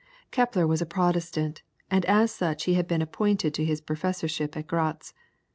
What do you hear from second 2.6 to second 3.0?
he had